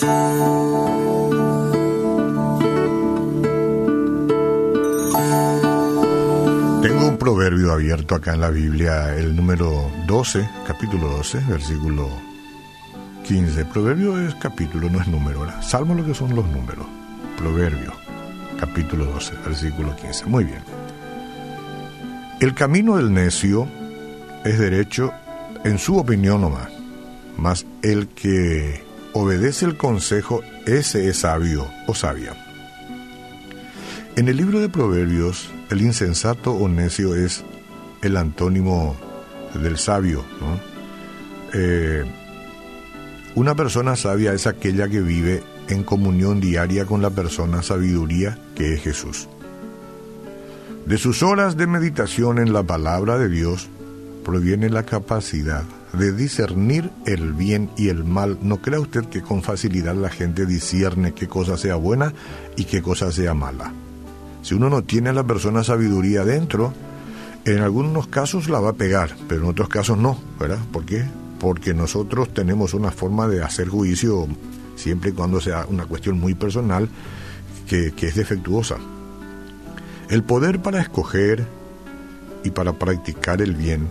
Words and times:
Tengo 0.00 0.12
un 7.06 7.16
proverbio 7.18 7.72
abierto 7.72 8.14
acá 8.14 8.32
en 8.32 8.40
la 8.40 8.48
Biblia, 8.48 9.14
el 9.14 9.36
número 9.36 9.90
12, 10.06 10.48
capítulo 10.66 11.08
12, 11.08 11.40
versículo 11.48 12.08
15. 13.24 13.66
Proverbio 13.66 14.18
es 14.26 14.34
capítulo, 14.36 14.88
no 14.88 15.02
es 15.02 15.08
número. 15.08 15.46
Salmo 15.60 15.94
lo 15.94 16.06
que 16.06 16.14
son 16.14 16.34
los 16.34 16.46
números. 16.46 16.86
Proverbio, 17.36 17.92
capítulo 18.58 19.04
12, 19.04 19.34
versículo 19.44 19.94
15. 19.96 20.24
Muy 20.26 20.44
bien. 20.44 20.62
El 22.40 22.54
camino 22.54 22.96
del 22.96 23.12
necio 23.12 23.68
es 24.44 24.58
derecho 24.58 25.12
en 25.62 25.78
su 25.78 25.98
opinión 25.98 26.40
nomás, 26.40 26.70
mas 27.36 27.66
el 27.82 28.08
que 28.08 28.88
obedece 29.12 29.66
el 29.66 29.76
consejo, 29.76 30.42
ese 30.66 31.08
es 31.08 31.18
sabio 31.18 31.68
o 31.86 31.94
sabia. 31.94 32.34
En 34.16 34.28
el 34.28 34.36
libro 34.36 34.60
de 34.60 34.68
Proverbios, 34.68 35.50
el 35.70 35.82
insensato 35.82 36.52
o 36.52 36.68
necio 36.68 37.14
es 37.14 37.44
el 38.02 38.16
antónimo 38.16 38.96
del 39.54 39.78
sabio. 39.78 40.24
Eh, 41.52 42.04
una 43.34 43.54
persona 43.54 43.96
sabia 43.96 44.32
es 44.32 44.46
aquella 44.46 44.88
que 44.88 45.00
vive 45.00 45.42
en 45.68 45.84
comunión 45.84 46.40
diaria 46.40 46.84
con 46.84 47.00
la 47.02 47.10
persona 47.10 47.62
sabiduría 47.62 48.38
que 48.54 48.74
es 48.74 48.82
Jesús. 48.82 49.28
De 50.86 50.98
sus 50.98 51.22
horas 51.22 51.56
de 51.56 51.66
meditación 51.66 52.38
en 52.38 52.52
la 52.52 52.62
palabra 52.62 53.18
de 53.18 53.28
Dios 53.28 53.68
proviene 54.24 54.68
la 54.70 54.84
capacidad 54.84 55.64
de 55.92 56.12
discernir 56.12 56.90
el 57.06 57.32
bien 57.32 57.70
y 57.76 57.88
el 57.88 58.04
mal. 58.04 58.38
No 58.42 58.58
crea 58.58 58.80
usted 58.80 59.06
que 59.06 59.22
con 59.22 59.42
facilidad 59.42 59.94
la 59.94 60.10
gente 60.10 60.46
discierne 60.46 61.12
qué 61.12 61.28
cosa 61.28 61.56
sea 61.56 61.76
buena 61.76 62.12
y 62.56 62.64
qué 62.64 62.82
cosa 62.82 63.10
sea 63.12 63.34
mala. 63.34 63.72
Si 64.42 64.54
uno 64.54 64.70
no 64.70 64.82
tiene 64.82 65.10
a 65.10 65.12
la 65.12 65.24
persona 65.24 65.64
sabiduría 65.64 66.24
dentro, 66.24 66.72
en 67.44 67.58
algunos 67.58 68.06
casos 68.06 68.48
la 68.48 68.60
va 68.60 68.70
a 68.70 68.74
pegar, 68.74 69.16
pero 69.28 69.42
en 69.42 69.50
otros 69.50 69.68
casos 69.68 69.98
no, 69.98 70.18
¿verdad? 70.38 70.58
¿Por 70.72 70.84
qué? 70.84 71.04
Porque 71.38 71.74
nosotros 71.74 72.32
tenemos 72.32 72.74
una 72.74 72.90
forma 72.90 73.28
de 73.28 73.42
hacer 73.42 73.68
juicio, 73.68 74.28
siempre 74.76 75.10
y 75.10 75.12
cuando 75.12 75.40
sea 75.40 75.66
una 75.68 75.86
cuestión 75.86 76.18
muy 76.18 76.34
personal, 76.34 76.88
que, 77.66 77.92
que 77.92 78.08
es 78.08 78.14
defectuosa. 78.14 78.76
El 80.08 80.22
poder 80.22 80.60
para 80.60 80.80
escoger 80.80 81.46
y 82.44 82.50
para 82.50 82.72
practicar 82.72 83.42
el 83.42 83.54
bien 83.54 83.88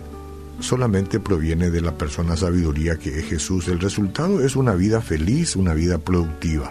solamente 0.60 1.20
proviene 1.20 1.70
de 1.70 1.80
la 1.80 1.96
persona 1.96 2.36
sabiduría 2.36 2.96
que 2.96 3.18
es 3.18 3.26
Jesús. 3.26 3.68
El 3.68 3.80
resultado 3.80 4.44
es 4.44 4.56
una 4.56 4.74
vida 4.74 5.00
feliz, 5.00 5.56
una 5.56 5.74
vida 5.74 5.98
productiva. 5.98 6.70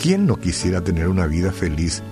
¿Quién 0.00 0.26
no 0.26 0.36
quisiera 0.36 0.82
tener 0.82 1.08
una 1.08 1.26
vida 1.26 1.52
feliz 1.52 2.02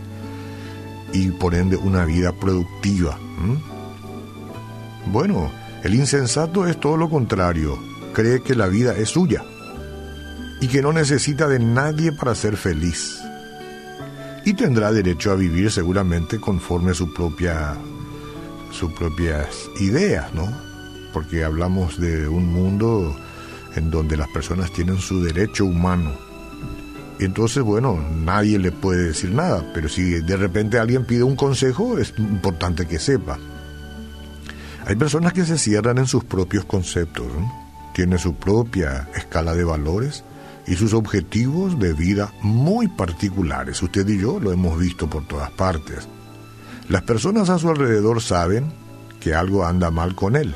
y 1.13 1.31
por 1.31 1.55
ende 1.55 1.77
una 1.77 2.05
vida 2.05 2.33
productiva? 2.33 3.19
¿Mm? 3.39 5.13
Bueno, 5.13 5.51
el 5.83 5.95
insensato 5.95 6.67
es 6.67 6.79
todo 6.79 6.97
lo 6.97 7.09
contrario, 7.09 7.79
cree 8.13 8.43
que 8.43 8.55
la 8.55 8.67
vida 8.67 8.95
es 8.97 9.09
suya 9.09 9.43
y 10.61 10.69
que 10.69 10.83
no 10.83 10.93
necesita 10.93 11.49
de 11.49 11.59
nadie 11.59 12.13
para 12.13 12.35
ser 12.35 12.57
feliz. 12.57 13.19
Y 14.45 14.55
tendrá 14.55 14.93
derecho 14.93 15.31
a 15.31 15.35
vivir 15.35 15.71
seguramente 15.71 16.39
conforme 16.39 16.91
a 16.91 16.95
su 16.95 17.13
propia 17.13 17.77
sus 18.71 18.93
propias 18.93 19.69
ideas, 19.81 20.33
¿no? 20.35 20.49
Porque 21.13 21.45
hablamos 21.45 21.99
de 21.99 22.29
un 22.29 22.53
mundo 22.53 23.17
en 23.77 23.91
donde 23.91 24.17
las 24.17 24.29
personas 24.29 24.73
tienen 24.73 24.99
su 24.99 25.23
derecho 25.23 25.65
humano. 25.65 26.13
Entonces, 27.21 27.63
bueno, 27.63 27.99
nadie 28.25 28.59
le 28.59 28.71
puede 28.71 29.09
decir 29.09 29.33
nada, 29.33 29.65
pero 29.75 29.89
si 29.89 30.21
de 30.21 30.37
repente 30.37 30.79
alguien 30.79 31.05
pide 31.05 31.25
un 31.25 31.35
consejo, 31.35 31.99
es 31.99 32.15
importante 32.17 32.87
que 32.87 32.99
sepa. 32.99 33.39
Hay 34.87 34.97
personas 34.97 35.33
que 35.33 35.45
se 35.45 35.59
cierran 35.59 35.99
en 35.99 36.07
sus 36.07 36.25
propios 36.25 36.65
conceptos, 36.65 37.27
tienen 37.93 38.19
su 38.19 38.35
propia 38.35 39.09
escala 39.17 39.55
de 39.55 39.65
valores 39.65 40.23
y 40.67 40.77
sus 40.77 40.95
objetivos 40.95 41.79
de 41.79 41.93
vida 41.93 42.33
muy 42.43 42.87
particulares. 42.87 43.83
Usted 43.83 44.07
y 44.09 44.21
yo 44.21 44.39
lo 44.39 44.53
hemos 44.53 44.79
visto 44.79 45.11
por 45.11 45.27
todas 45.27 45.51
partes. 45.51 46.09
Las 46.89 47.03
personas 47.03 47.51
a 47.51 47.59
su 47.59 47.69
alrededor 47.69 48.23
saben 48.23 48.73
que 49.21 49.35
algo 49.35 49.67
anda 49.67 49.91
mal 49.91 50.15
con 50.15 50.37
él, 50.37 50.55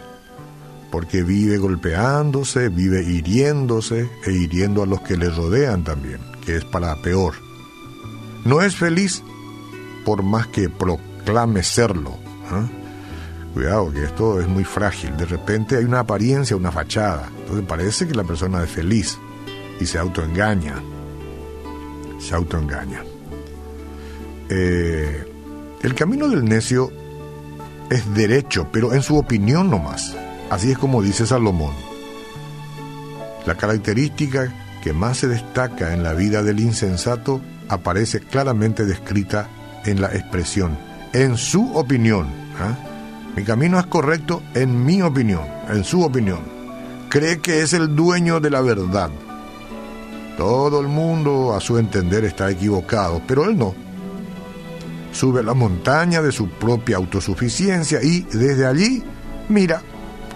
porque 0.91 1.23
vive 1.23 1.59
golpeándose, 1.59 2.69
vive 2.71 3.03
hiriéndose 3.03 4.09
e 4.25 4.33
hiriendo 4.33 4.83
a 4.83 4.87
los 4.87 5.03
que 5.03 5.17
le 5.17 5.29
rodean 5.29 5.85
también, 5.85 6.21
que 6.45 6.57
es 6.57 6.65
para 6.65 6.97
peor. 7.03 7.35
No 8.45 8.63
es 8.63 8.75
feliz 8.75 9.23
por 10.07 10.23
más 10.23 10.47
que 10.47 10.71
proclame 10.71 11.63
serlo. 11.63 12.17
¿ah? 12.51 12.67
Cuidado, 13.53 13.93
que 13.93 14.05
esto 14.05 14.41
es 14.41 14.49
muy 14.49 14.65
frágil. 14.65 15.15
De 15.17 15.27
repente 15.27 15.77
hay 15.77 15.85
una 15.85 16.01
apariencia, 16.01 16.57
una 16.57 16.73
fachada. 16.73 17.29
Entonces 17.41 17.67
parece 17.67 18.09
que 18.09 18.15
la 18.15 18.25
persona 18.25 18.65
es 18.65 18.71
feliz 18.71 19.19
y 19.79 19.85
se 19.85 19.99
autoengaña. 19.99 20.83
Se 22.19 22.35
autoengaña. 22.35 23.05
Eh, 24.49 25.32
el 25.83 25.95
camino 25.95 26.29
del 26.29 26.45
necio 26.45 26.93
es 27.91 28.15
derecho, 28.15 28.69
pero 28.73 28.95
en 28.95 29.03
su 29.03 29.17
opinión 29.17 29.69
nomás. 29.71 30.17
Así 30.49 30.71
es 30.71 30.79
como 30.79 31.03
dice 31.03 31.27
Salomón. 31.27 31.75
La 33.47 33.57
característica 33.57 34.53
que 34.83 34.93
más 34.93 35.19
se 35.19 35.29
destaca 35.29 35.93
en 35.93 36.03
la 36.03 36.13
vida 36.13 36.43
del 36.43 36.61
insensato 36.61 37.41
aparece 37.69 38.21
claramente 38.21 38.85
descrita 38.85 39.49
en 39.85 40.01
la 40.01 40.09
expresión, 40.09 40.79
en 41.13 41.37
su 41.37 41.77
opinión. 41.77 42.29
¿ah? 42.61 42.77
Mi 43.35 43.43
camino 43.43 43.79
es 43.81 43.87
correcto 43.87 44.43
en 44.55 44.85
mi 44.85 45.03
opinión, 45.03 45.45
en 45.69 45.83
su 45.83 46.03
opinión. 46.03 46.41
Cree 47.09 47.41
que 47.41 47.61
es 47.61 47.73
el 47.73 47.97
dueño 47.97 48.39
de 48.39 48.51
la 48.51 48.61
verdad. 48.61 49.11
Todo 50.39 50.81
el 50.81 50.87
mundo, 50.87 51.55
a 51.55 51.61
su 51.61 51.77
entender, 51.77 52.25
está 52.25 52.51
equivocado, 52.51 53.21
pero 53.27 53.45
él 53.45 53.59
no 53.59 53.75
sube 55.13 55.43
la 55.43 55.55
montaña 55.55 56.23
de 56.23 56.33
su 56.33 56.49
propia 56.49 56.97
autosuficiencia 56.97 58.03
y 58.03 58.23
desde 58.23 58.67
allí 58.67 59.03
mira, 59.49 59.83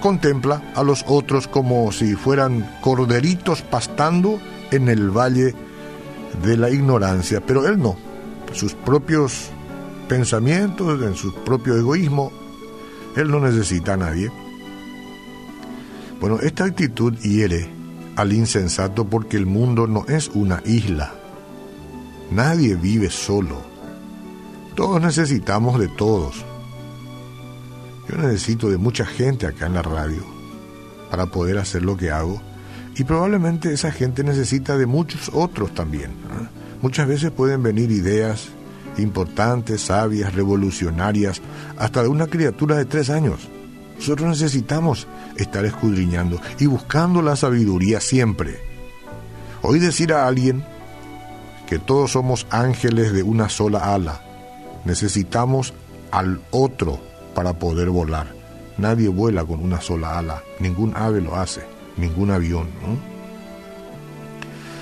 contempla 0.01 0.73
a 0.75 0.83
los 0.83 1.05
otros 1.09 1.49
como 1.49 1.91
si 1.93 2.15
fueran 2.15 2.79
corderitos 2.81 3.63
pastando 3.63 4.41
en 4.71 4.89
el 4.89 5.11
valle 5.11 5.55
de 6.43 6.57
la 6.57 6.71
ignorancia, 6.71 7.41
pero 7.45 7.67
él 7.67 7.79
no. 7.79 7.97
Sus 8.53 8.75
propios 8.75 9.49
pensamientos, 10.09 11.03
en 11.03 11.15
su 11.15 11.35
propio 11.35 11.77
egoísmo, 11.77 12.31
él 13.17 13.31
no 13.31 13.41
necesita 13.41 13.95
a 13.95 13.97
nadie. 13.97 14.31
Bueno, 16.21 16.39
esta 16.41 16.65
actitud 16.65 17.15
hiere 17.19 17.69
al 18.17 18.33
insensato 18.33 19.05
porque 19.05 19.37
el 19.37 19.47
mundo 19.47 19.87
no 19.87 20.05
es 20.09 20.31
una 20.35 20.63
isla. 20.65 21.15
Nadie 22.31 22.75
vive 22.77 23.11
solo 23.11 23.76
todos 24.77 25.01
necesitamos 25.01 25.81
de 25.81 25.89
todos. 25.89 26.45
Yo 28.09 28.17
necesito 28.19 28.69
de 28.69 28.77
mucha 28.77 29.07
gente 29.07 29.47
acá 29.47 29.67
en 29.67 29.75
la 29.75 29.83
radio 29.83 30.23
para 31.11 31.27
poder 31.27 31.57
hacer 31.59 31.83
lo 31.83 31.97
que 31.97 32.11
hago 32.11 32.41
y 32.95 33.03
probablemente 33.03 33.73
esa 33.73 33.91
gente 33.91 34.23
necesita 34.23 34.77
de 34.77 34.85
muchos 34.87 35.31
otros 35.33 35.75
también. 35.75 36.11
Muchas 36.83 37.09
veces 37.09 37.31
pueden 37.31 37.63
venir 37.63 37.91
ideas 37.91 38.49
importantes, 38.99 39.81
sabias, 39.81 40.35
revolucionarias, 40.35 41.41
hasta 41.79 42.03
de 42.03 42.09
una 42.09 42.27
criatura 42.27 42.77
de 42.77 42.85
tres 42.85 43.09
años. 43.09 43.49
Nosotros 43.99 44.29
necesitamos 44.29 45.07
estar 45.37 45.65
escudriñando 45.65 46.39
y 46.59 46.67
buscando 46.67 47.23
la 47.23 47.35
sabiduría 47.35 48.01
siempre. 48.01 48.61
Hoy 49.63 49.79
decir 49.79 50.13
a 50.13 50.27
alguien 50.27 50.65
que 51.67 51.79
todos 51.79 52.13
somos 52.13 52.47
ángeles 52.51 53.13
de 53.13 53.23
una 53.23 53.49
sola 53.49 53.95
ala 53.95 54.21
Necesitamos 54.87 55.75
al 56.13 56.41
otro 56.53 57.01
para 57.35 57.59
poder 57.59 57.91
volar. 57.91 58.33
Nadie 58.79 59.09
vuela 59.09 59.45
con 59.45 59.61
una 59.61 59.81
sola 59.81 60.19
ala, 60.19 60.43
ningún 60.61 60.93
ave 60.97 61.21
lo 61.21 61.37
hace, 61.37 61.63
ningún 61.97 62.31
avión. 62.31 62.69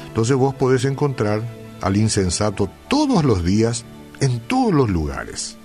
Entonces 0.08 0.36
vos 0.36 0.54
podés 0.54 0.84
encontrar 0.84 1.42
al 1.80 1.96
insensato 1.96 2.68
todos 2.88 3.24
los 3.24 3.44
días 3.44 3.84
en 4.20 4.40
todos 4.40 4.74
los 4.74 4.90
lugares, 4.90 5.56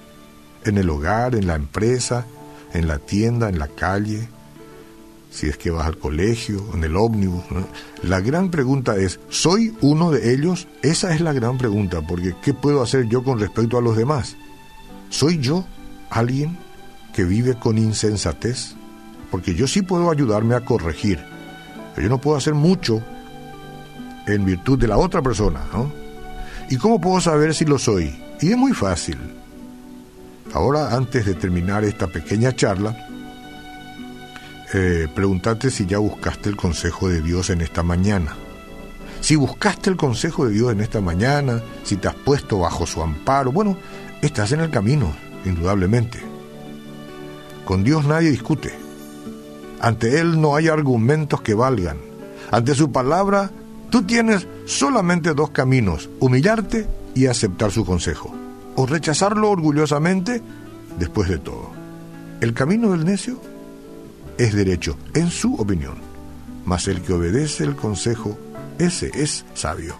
en 0.63 0.77
el 0.77 0.89
hogar, 0.89 1.35
en 1.35 1.45
la 1.45 1.55
empresa, 1.55 2.25
en 2.73 2.87
la 2.87 2.97
tienda, 2.97 3.49
en 3.49 3.59
la 3.59 3.67
calle, 3.67 4.29
si 5.29 5.47
es 5.47 5.57
que 5.57 5.69
vas 5.69 5.85
al 5.85 5.97
colegio, 5.97 6.65
en 6.73 6.83
el 6.83 6.95
ómnibus. 6.95 7.43
La 8.03 8.19
gran 8.19 8.49
pregunta 8.49 8.97
es, 8.97 9.19
¿soy 9.29 9.75
uno 9.81 10.11
de 10.11 10.33
ellos? 10.33 10.67
Esa 10.81 11.13
es 11.13 11.21
la 11.21 11.33
gran 11.33 11.57
pregunta, 11.57 12.01
porque 12.05 12.35
¿qué 12.41 12.53
puedo 12.53 12.81
hacer 12.81 13.07
yo 13.07 13.23
con 13.23 13.39
respecto 13.39 13.77
a 13.77 13.81
los 13.81 13.95
demás? 13.95 14.35
¿Soy 15.09 15.39
yo 15.39 15.65
alguien 16.09 16.57
que 17.13 17.23
vive 17.23 17.55
con 17.55 17.77
insensatez? 17.77 18.75
Porque 19.29 19.53
yo 19.53 19.67
sí 19.67 19.81
puedo 19.81 20.09
ayudarme 20.09 20.55
a 20.55 20.65
corregir, 20.65 21.19
pero 21.93 22.07
yo 22.07 22.09
no 22.09 22.19
puedo 22.19 22.37
hacer 22.37 22.55
mucho 22.55 23.03
en 24.25 24.45
virtud 24.45 24.79
de 24.79 24.87
la 24.87 24.97
otra 24.97 25.21
persona, 25.21 25.61
¿no? 25.71 25.91
¿Y 26.69 26.77
cómo 26.77 26.99
puedo 26.99 27.19
saber 27.19 27.53
si 27.53 27.65
lo 27.65 27.77
soy? 27.77 28.15
Y 28.41 28.51
es 28.51 28.57
muy 28.57 28.73
fácil. 28.73 29.17
Ahora, 30.53 30.95
antes 30.95 31.25
de 31.25 31.35
terminar 31.35 31.83
esta 31.83 32.07
pequeña 32.07 32.55
charla, 32.55 33.08
eh, 34.73 35.07
si 35.69 35.85
ya 35.85 35.97
buscaste 35.97 36.49
el 36.49 36.55
consejo 36.55 37.09
de 37.09 37.21
Dios 37.21 37.49
en 37.49 37.61
esta 37.61 37.83
mañana. 37.83 38.35
Si 39.21 39.35
buscaste 39.35 39.89
el 39.89 39.97
consejo 39.97 40.45
de 40.45 40.53
Dios 40.53 40.71
en 40.71 40.81
esta 40.81 41.01
mañana, 41.01 41.61
si 41.83 41.97
te 41.97 42.07
has 42.07 42.15
puesto 42.15 42.59
bajo 42.59 42.85
su 42.85 43.01
amparo, 43.01 43.51
bueno, 43.51 43.77
estás 44.21 44.51
en 44.51 44.61
el 44.61 44.69
camino, 44.69 45.11
indudablemente. 45.45 46.19
Con 47.65 47.83
Dios 47.83 48.05
nadie 48.05 48.31
discute. 48.31 48.73
Ante 49.81 50.19
Él 50.19 50.39
no 50.39 50.55
hay 50.55 50.67
argumentos 50.67 51.41
que 51.41 51.53
valgan. 51.53 51.97
Ante 52.51 52.75
su 52.75 52.91
palabra, 52.91 53.51
tú 53.89 54.03
tienes 54.03 54.47
solamente 54.65 55.33
dos 55.33 55.49
caminos, 55.51 56.09
humillarte 56.19 56.87
y 57.13 57.25
aceptar 57.25 57.71
su 57.71 57.85
consejo, 57.85 58.33
o 58.75 58.85
rechazarlo 58.85 59.49
orgullosamente 59.49 60.41
después 60.97 61.29
de 61.29 61.39
todo. 61.39 61.71
El 62.39 62.53
camino 62.53 62.91
del 62.91 63.05
necio 63.05 63.39
es 64.39 64.55
derecho, 64.55 64.97
en 65.13 65.29
su 65.29 65.53
opinión, 65.55 65.97
mas 66.65 66.87
el 66.87 67.01
que 67.01 67.13
obedece 67.13 67.65
el 67.65 67.75
consejo, 67.75 68.39
ese 68.79 69.11
es 69.13 69.45
sabio. 69.53 69.99